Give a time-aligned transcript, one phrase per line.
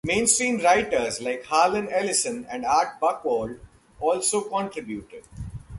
[0.03, 3.59] Mainstream writers like Harlan Ellison and Art Buchwald
[3.99, 5.23] also contributed.